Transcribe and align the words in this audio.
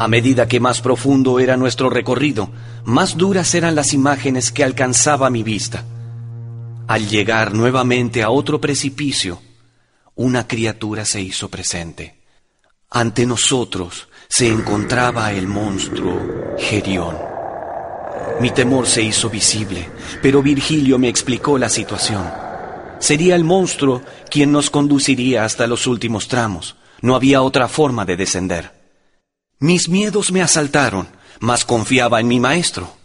A 0.00 0.08
medida 0.08 0.48
que 0.48 0.60
más 0.60 0.80
profundo 0.80 1.40
era 1.40 1.58
nuestro 1.58 1.90
recorrido, 1.90 2.48
más 2.84 3.18
duras 3.18 3.54
eran 3.54 3.74
las 3.74 3.92
imágenes 3.92 4.50
que 4.50 4.64
alcanzaba 4.64 5.28
mi 5.28 5.42
vista. 5.42 5.84
Al 6.88 7.06
llegar 7.06 7.52
nuevamente 7.52 8.22
a 8.22 8.30
otro 8.30 8.62
precipicio, 8.62 9.42
una 10.14 10.48
criatura 10.48 11.04
se 11.04 11.20
hizo 11.20 11.50
presente. 11.50 12.18
Ante 12.88 13.26
nosotros 13.26 14.08
se 14.26 14.48
encontraba 14.48 15.34
el 15.34 15.46
monstruo 15.46 16.56
Gerión. 16.56 17.18
Mi 18.40 18.52
temor 18.52 18.86
se 18.86 19.02
hizo 19.02 19.28
visible, 19.28 19.86
pero 20.22 20.42
Virgilio 20.42 20.98
me 20.98 21.10
explicó 21.10 21.58
la 21.58 21.68
situación. 21.68 22.26
Sería 23.00 23.36
el 23.36 23.44
monstruo 23.44 24.00
quien 24.30 24.50
nos 24.50 24.70
conduciría 24.70 25.44
hasta 25.44 25.66
los 25.66 25.86
últimos 25.86 26.26
tramos. 26.26 26.76
No 27.02 27.14
había 27.14 27.42
otra 27.42 27.68
forma 27.68 28.06
de 28.06 28.16
descender. 28.16 28.79
Mis 29.62 29.90
miedos 29.90 30.32
me 30.32 30.40
asaltaron, 30.40 31.06
mas 31.38 31.66
confiaba 31.66 32.18
en 32.18 32.28
mi 32.28 32.40
maestro. 32.40 32.96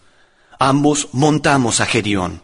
Ambos 0.58 1.10
montamos 1.12 1.82
a 1.82 1.86
Gerión. 1.86 2.42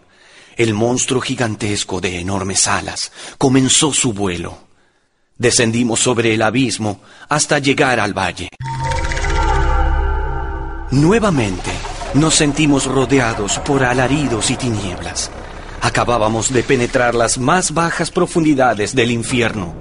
El 0.57 0.73
monstruo 0.73 1.21
gigantesco 1.21 2.01
de 2.01 2.19
enormes 2.19 2.67
alas 2.67 3.13
comenzó 3.37 3.93
su 3.93 4.11
vuelo. 4.11 4.57
Descendimos 5.37 6.01
sobre 6.01 6.33
el 6.33 6.41
abismo 6.41 6.99
hasta 7.29 7.59
llegar 7.59 8.01
al 8.01 8.13
valle. 8.13 8.49
Nuevamente 10.91 11.71
nos 12.13 12.35
sentimos 12.35 12.87
rodeados 12.87 13.59
por 13.59 13.85
alaridos 13.85 14.51
y 14.51 14.57
tinieblas. 14.57 15.31
Acabábamos 15.79 16.51
de 16.51 16.63
penetrar 16.63 17.15
las 17.15 17.37
más 17.37 17.73
bajas 17.73 18.11
profundidades 18.11 18.93
del 18.93 19.09
infierno. 19.09 19.73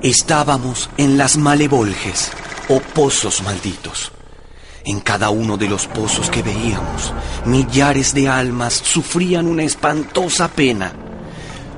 Estábamos 0.00 0.90
en 0.96 1.18
las 1.18 1.36
malevolges 1.36 2.30
o 2.68 2.80
pozos 2.80 3.42
malditos. 3.42 4.12
En 4.84 5.00
cada 5.00 5.30
uno 5.30 5.56
de 5.56 5.68
los 5.68 5.86
pozos 5.86 6.28
que 6.28 6.42
veíamos, 6.42 7.12
millares 7.46 8.12
de 8.12 8.28
almas 8.28 8.74
sufrían 8.74 9.46
una 9.46 9.62
espantosa 9.62 10.48
pena. 10.48 10.92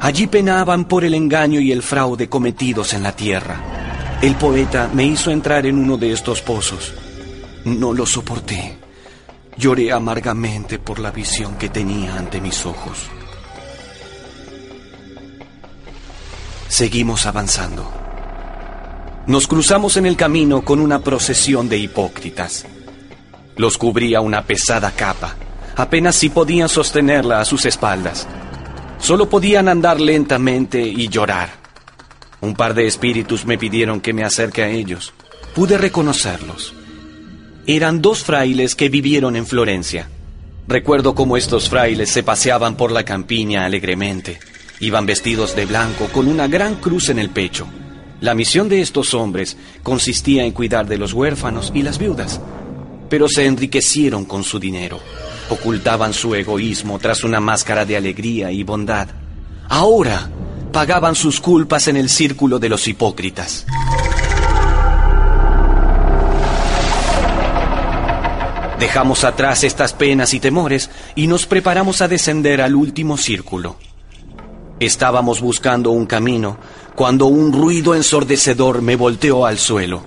Allí 0.00 0.26
penaban 0.26 0.86
por 0.86 1.04
el 1.04 1.14
engaño 1.14 1.60
y 1.60 1.70
el 1.72 1.82
fraude 1.82 2.28
cometidos 2.28 2.94
en 2.94 3.02
la 3.02 3.12
tierra. 3.12 3.60
El 4.20 4.34
poeta 4.34 4.90
me 4.92 5.04
hizo 5.04 5.30
entrar 5.30 5.66
en 5.66 5.78
uno 5.78 5.96
de 5.96 6.12
estos 6.12 6.42
pozos. 6.42 6.92
No 7.64 7.92
lo 7.92 8.06
soporté. 8.06 8.76
Lloré 9.56 9.92
amargamente 9.92 10.78
por 10.78 10.98
la 10.98 11.10
visión 11.10 11.56
que 11.56 11.68
tenía 11.68 12.16
ante 12.16 12.40
mis 12.40 12.66
ojos. 12.66 13.06
Seguimos 16.68 17.24
avanzando. 17.26 18.05
Nos 19.26 19.48
cruzamos 19.48 19.96
en 19.96 20.06
el 20.06 20.16
camino 20.16 20.62
con 20.62 20.78
una 20.78 21.00
procesión 21.00 21.68
de 21.68 21.76
hipócritas. 21.78 22.64
Los 23.56 23.76
cubría 23.76 24.20
una 24.20 24.42
pesada 24.44 24.92
capa. 24.92 25.34
Apenas 25.74 26.14
si 26.14 26.28
podían 26.28 26.68
sostenerla 26.68 27.40
a 27.40 27.44
sus 27.44 27.66
espaldas. 27.66 28.28
Solo 29.00 29.28
podían 29.28 29.68
andar 29.68 30.00
lentamente 30.00 30.80
y 30.80 31.08
llorar. 31.08 31.50
Un 32.40 32.54
par 32.54 32.74
de 32.74 32.86
espíritus 32.86 33.46
me 33.46 33.58
pidieron 33.58 34.00
que 34.00 34.12
me 34.12 34.22
acerque 34.22 34.62
a 34.62 34.68
ellos. 34.68 35.12
Pude 35.56 35.76
reconocerlos. 35.76 36.72
Eran 37.66 38.00
dos 38.00 38.22
frailes 38.22 38.76
que 38.76 38.88
vivieron 38.88 39.34
en 39.34 39.46
Florencia. 39.46 40.08
Recuerdo 40.68 41.16
cómo 41.16 41.36
estos 41.36 41.68
frailes 41.68 42.10
se 42.10 42.22
paseaban 42.22 42.76
por 42.76 42.92
la 42.92 43.04
campiña 43.04 43.64
alegremente. 43.64 44.38
Iban 44.78 45.04
vestidos 45.04 45.56
de 45.56 45.66
blanco 45.66 46.06
con 46.12 46.28
una 46.28 46.46
gran 46.46 46.76
cruz 46.76 47.08
en 47.08 47.18
el 47.18 47.30
pecho. 47.30 47.66
La 48.20 48.34
misión 48.34 48.70
de 48.70 48.80
estos 48.80 49.12
hombres 49.12 49.58
consistía 49.82 50.44
en 50.44 50.52
cuidar 50.52 50.86
de 50.86 50.96
los 50.96 51.12
huérfanos 51.12 51.70
y 51.74 51.82
las 51.82 51.98
viudas, 51.98 52.40
pero 53.10 53.28
se 53.28 53.44
enriquecieron 53.44 54.24
con 54.24 54.42
su 54.42 54.58
dinero. 54.58 55.00
Ocultaban 55.50 56.14
su 56.14 56.34
egoísmo 56.34 56.98
tras 56.98 57.24
una 57.24 57.40
máscara 57.40 57.84
de 57.84 57.96
alegría 57.96 58.50
y 58.50 58.62
bondad. 58.62 59.08
Ahora 59.68 60.30
pagaban 60.72 61.14
sus 61.14 61.40
culpas 61.40 61.88
en 61.88 61.96
el 61.96 62.08
círculo 62.08 62.58
de 62.58 62.70
los 62.70 62.88
hipócritas. 62.88 63.66
Dejamos 68.78 69.24
atrás 69.24 69.62
estas 69.62 69.92
penas 69.92 70.32
y 70.32 70.40
temores 70.40 70.90
y 71.14 71.26
nos 71.26 71.46
preparamos 71.46 72.00
a 72.00 72.08
descender 72.08 72.62
al 72.62 72.74
último 72.74 73.18
círculo. 73.18 73.76
Estábamos 74.80 75.40
buscando 75.40 75.90
un 75.90 76.04
camino 76.04 76.58
cuando 76.96 77.26
un 77.26 77.52
ruido 77.52 77.94
ensordecedor 77.94 78.80
me 78.80 78.96
volteó 78.96 79.44
al 79.44 79.58
suelo. 79.58 80.02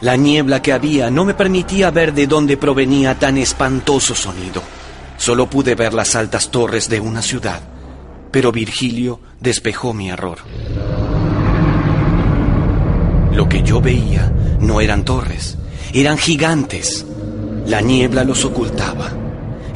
La 0.00 0.16
niebla 0.16 0.60
que 0.60 0.72
había 0.72 1.10
no 1.10 1.24
me 1.24 1.32
permitía 1.32 1.92
ver 1.92 2.12
de 2.12 2.26
dónde 2.26 2.56
provenía 2.56 3.16
tan 3.20 3.38
espantoso 3.38 4.16
sonido. 4.16 4.60
Solo 5.16 5.48
pude 5.48 5.76
ver 5.76 5.94
las 5.94 6.16
altas 6.16 6.50
torres 6.50 6.88
de 6.88 6.98
una 6.98 7.22
ciudad, 7.22 7.60
pero 8.32 8.50
Virgilio 8.50 9.20
despejó 9.38 9.94
mi 9.94 10.10
error. 10.10 10.38
Lo 13.32 13.48
que 13.48 13.62
yo 13.62 13.80
veía 13.80 14.32
no 14.58 14.80
eran 14.80 15.04
torres, 15.04 15.56
eran 15.94 16.18
gigantes. 16.18 17.06
La 17.66 17.80
niebla 17.80 18.24
los 18.24 18.44
ocultaba. 18.44 19.12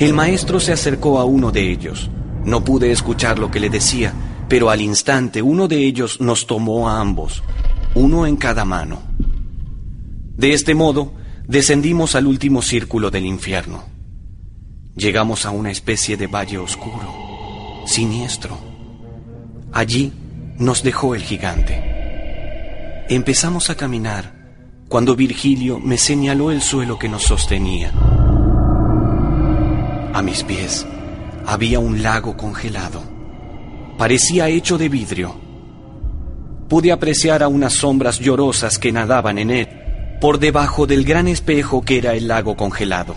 El 0.01 0.13
maestro 0.13 0.59
se 0.59 0.73
acercó 0.73 1.21
a 1.21 1.25
uno 1.25 1.53
de 1.53 1.71
ellos. 1.71 2.11
No 2.45 2.65
pude 2.65 2.91
escuchar 2.91 3.39
lo 3.39 3.49
que 3.53 3.61
le 3.61 3.71
decía, 3.71 4.13
pero 4.49 4.71
al 4.71 4.81
instante 4.81 5.43
uno 5.43 5.69
de 5.69 5.85
ellos 5.85 6.21
nos 6.21 6.47
tomó 6.47 6.89
a 6.89 7.01
ambos, 7.01 7.43
uno 7.95 8.27
en 8.27 8.37
cada 8.37 8.65
mano. 8.65 9.03
De 10.37 10.53
este 10.53 10.75
modo, 10.75 11.13
descendimos 11.47 12.15
al 12.15 12.27
último 12.27 12.63
círculo 12.63 13.11
del 13.11 13.27
infierno. 13.27 13.85
Llegamos 14.95 15.47
a 15.47 15.51
una 15.51 15.71
especie 15.71 16.17
de 16.17 16.27
valle 16.27 16.59
oscuro, 16.59 17.83
siniestro. 17.87 18.59
Allí 19.73 20.13
nos 20.59 20.83
dejó 20.83 21.15
el 21.15 21.23
gigante. 21.23 23.05
Empezamos 23.09 23.71
a 23.71 23.77
caminar 23.77 24.35
cuando 24.89 25.17
Virgilio 25.17 25.81
me 25.81 25.99
señaló 25.99 26.51
el 26.51 26.63
suelo 26.63 26.99
que 26.99 27.09
nos 27.09 27.25
sostenía. 27.25 27.93
A 30.13 30.23
mis 30.23 30.45
pies 30.45 30.87
había 31.45 31.79
un 31.79 32.03
lago 32.03 32.37
congelado. 32.37 33.16
Parecía 33.99 34.49
hecho 34.49 34.79
de 34.79 34.89
vidrio. 34.89 35.35
Pude 36.69 36.93
apreciar 36.93 37.43
a 37.43 37.49
unas 37.49 37.73
sombras 37.73 38.19
llorosas 38.19 38.79
que 38.79 38.93
nadaban 38.93 39.39
en 39.39 39.51
él, 39.51 39.69
por 40.21 40.39
debajo 40.39 40.87
del 40.87 41.05
gran 41.05 41.29
espejo 41.29 41.83
que 41.83 41.99
era 41.99 42.15
el 42.15 42.29
lago 42.29 42.57
congelado. 42.57 43.15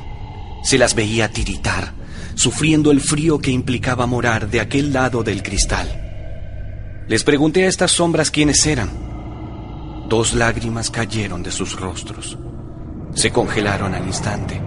Se 0.63 0.77
las 0.77 0.95
veía 0.95 1.29
tiritar, 1.29 1.93
sufriendo 2.35 2.91
el 2.91 3.01
frío 3.01 3.39
que 3.39 3.51
implicaba 3.51 4.05
morar 4.05 4.49
de 4.49 4.59
aquel 4.59 4.93
lado 4.93 5.23
del 5.23 5.41
cristal. 5.41 5.87
Les 7.07 7.23
pregunté 7.23 7.65
a 7.65 7.67
estas 7.67 7.91
sombras 7.91 8.29
quiénes 8.29 8.65
eran. 8.65 8.89
Dos 10.07 10.33
lágrimas 10.33 10.91
cayeron 10.91 11.43
de 11.43 11.51
sus 11.51 11.79
rostros. 11.79 12.37
Se 13.15 13.31
congelaron 13.31 13.95
al 13.95 14.05
instante. 14.05 14.61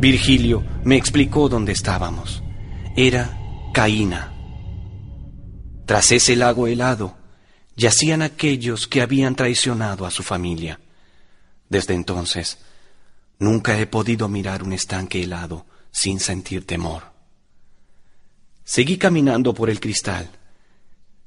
Virgilio 0.00 0.64
me 0.84 0.96
explicó 0.96 1.48
dónde 1.48 1.72
estábamos 1.72 2.42
era 2.96 3.38
Caína. 3.72 4.35
Tras 5.86 6.10
ese 6.10 6.34
lago 6.34 6.66
helado 6.66 7.16
yacían 7.76 8.20
aquellos 8.22 8.88
que 8.88 9.02
habían 9.02 9.36
traicionado 9.36 10.04
a 10.04 10.10
su 10.10 10.24
familia. 10.24 10.80
Desde 11.68 11.94
entonces, 11.94 12.58
nunca 13.38 13.78
he 13.78 13.86
podido 13.86 14.28
mirar 14.28 14.64
un 14.64 14.72
estanque 14.72 15.22
helado 15.22 15.64
sin 15.92 16.18
sentir 16.18 16.66
temor. 16.66 17.04
Seguí 18.64 18.98
caminando 18.98 19.54
por 19.54 19.70
el 19.70 19.78
cristal. 19.78 20.28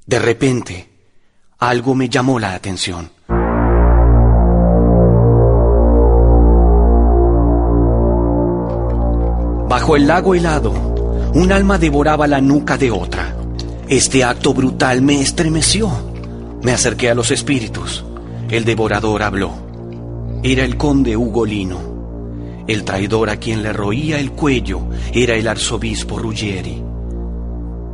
De 0.05 0.19
repente, 0.19 0.89
algo 1.59 1.95
me 1.95 2.09
llamó 2.09 2.37
la 2.37 2.53
atención. 2.53 3.12
Bajo 9.69 9.95
el 9.95 10.05
lago 10.05 10.35
helado, 10.35 10.71
un 11.33 11.51
alma 11.53 11.77
devoraba 11.77 12.27
la 12.27 12.41
nuca 12.41 12.77
de 12.77 12.91
otra. 12.91 13.38
Este 13.89 14.24
acto 14.24 14.53
brutal 14.53 15.01
me 15.01 15.19
estremeció. 15.19 15.89
Me 16.62 16.74
acerqué 16.74 17.09
a 17.09 17.15
los 17.15 17.31
espíritus. 17.31 18.06
El 18.47 18.63
devorador 18.63 19.24
habló. 19.24 19.51
Era 20.44 20.63
el 20.63 20.77
conde 20.77 21.18
Ugolino. 21.18 22.65
El 22.68 22.83
traidor 22.83 23.31
a 23.31 23.38
quien 23.38 23.63
le 23.63 23.74
roía 23.74 24.19
el 24.19 24.33
cuello 24.33 24.83
era 25.12 25.33
el 25.33 25.47
arzobispo 25.47 26.19
Ruggieri. 26.19 26.83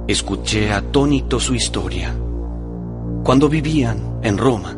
Escuché 0.06 0.74
atónito 0.74 1.40
su 1.40 1.56
historia. 1.56 2.14
Cuando 3.24 3.48
vivían 3.48 4.20
en 4.22 4.38
Roma, 4.38 4.78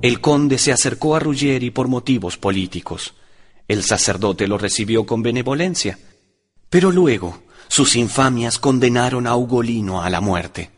el 0.00 0.22
conde 0.22 0.56
se 0.56 0.72
acercó 0.72 1.16
a 1.16 1.18
Ruggieri 1.18 1.70
por 1.70 1.88
motivos 1.88 2.38
políticos. 2.38 3.12
El 3.68 3.82
sacerdote 3.82 4.48
lo 4.48 4.56
recibió 4.56 5.04
con 5.04 5.22
benevolencia, 5.22 5.98
pero 6.70 6.90
luego 6.90 7.40
sus 7.68 7.96
infamias 7.96 8.58
condenaron 8.58 9.26
a 9.26 9.36
Ugolino 9.36 10.02
a 10.02 10.10
la 10.10 10.20
muerte. 10.20 10.70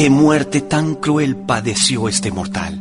qué 0.00 0.08
muerte 0.08 0.62
tan 0.62 0.94
cruel 0.94 1.36
padeció 1.36 2.08
este 2.08 2.30
mortal. 2.30 2.80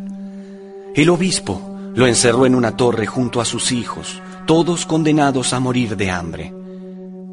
El 0.95 1.09
obispo 1.09 1.91
lo 1.93 2.07
encerró 2.07 2.45
en 2.45 2.55
una 2.55 2.77
torre 2.77 3.07
junto 3.07 3.41
a 3.41 3.45
sus 3.45 3.73
hijos, 3.73 4.21
todos 4.47 4.85
condenados 4.85 5.51
a 5.51 5.59
morir 5.59 5.97
de 5.97 6.11
hambre. 6.11 6.53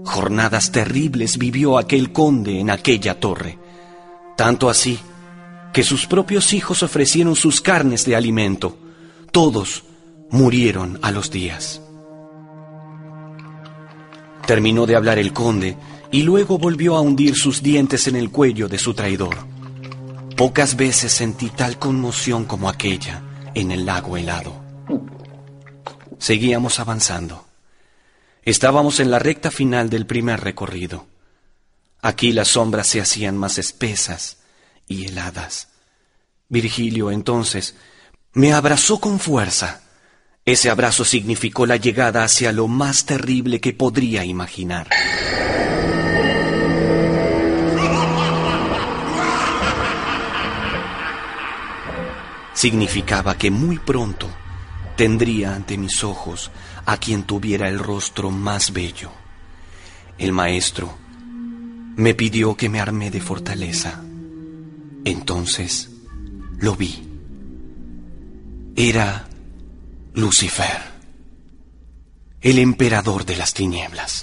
Jornadas 0.05 0.73
terribles 0.73 1.39
vivió 1.39 1.79
aquel 1.79 2.11
conde 2.11 2.59
en 2.59 2.71
aquella 2.71 3.21
torre, 3.21 3.61
tanto 4.37 4.69
así 4.69 4.99
que 5.73 5.85
sus 5.85 6.09
propios 6.09 6.53
hijos 6.53 6.83
ofrecieron 6.83 7.37
sus 7.37 7.61
carnes 7.61 8.05
de 8.05 8.17
alimento. 8.17 8.77
Todos 9.31 9.85
murieron 10.31 10.99
a 11.03 11.11
los 11.11 11.31
días. 11.31 11.81
Terminó 14.47 14.87
de 14.87 14.97
hablar 14.97 15.19
el 15.19 15.33
conde 15.33 15.77
y 16.11 16.23
luego 16.23 16.59
volvió 16.59 16.97
a 16.97 17.01
hundir 17.01 17.35
sus 17.35 17.63
dientes 17.63 18.07
en 18.07 18.17
el 18.17 18.31
cuello 18.31 18.69
de 18.69 18.79
su 18.79 18.95
traidor. 18.95 19.37
Pocas 20.37 20.77
veces 20.77 21.13
sentí 21.13 21.49
tal 21.51 21.79
conmoción 21.79 22.45
como 22.45 22.69
aquella 22.69 23.23
en 23.55 23.71
el 23.71 23.87
lago 23.87 24.17
helado. 24.17 24.55
Seguíamos 26.19 26.79
avanzando. 26.79 27.47
Estábamos 28.43 29.01
en 29.01 29.11
la 29.11 29.19
recta 29.19 29.51
final 29.51 29.91
del 29.91 30.07
primer 30.07 30.41
recorrido. 30.41 31.07
Aquí 32.01 32.33
las 32.33 32.49
sombras 32.49 32.87
se 32.87 33.01
hacían 33.01 33.37
más 33.37 33.59
espesas 33.59 34.39
y 34.87 35.07
heladas. 35.07 35.69
Virgilio 36.49 37.11
entonces 37.11 37.75
me 38.33 38.53
abrazó 38.53 39.01
con 39.01 39.19
fuerza. 39.19 39.83
Ese 40.47 40.71
abrazo 40.71 41.05
significó 41.05 41.67
la 41.67 41.75
llegada 41.77 42.23
hacia 42.23 42.53
lo 42.53 42.69
más 42.69 43.05
terrible 43.05 43.61
que 43.61 43.73
podría 43.73 44.25
imaginar. 44.25 44.87
Significaba 52.55 53.37
que 53.37 53.51
muy 53.51 53.81
pronto 53.81 54.29
tendría 54.97 55.53
ante 55.53 55.77
mis 55.77 56.05
ojos 56.05 56.53
a 56.85 56.97
quien 56.99 57.25
tuviera 57.25 57.69
el 57.69 57.81
rostro 57.81 58.31
más 58.31 58.73
bello. 58.73 59.11
El 60.17 60.31
maestro 60.31 60.97
me 61.97 62.15
pidió 62.15 62.57
que 62.57 62.69
me 62.69 62.79
armé 62.79 63.11
de 63.11 63.21
fortaleza. 63.21 64.01
Entonces 65.05 65.91
lo 66.61 66.77
vi. 66.77 67.03
Era 68.77 69.27
Lucifer, 70.17 70.81
el 72.41 72.59
emperador 72.59 73.27
de 73.27 73.37
las 73.37 73.53
tinieblas. 73.53 74.23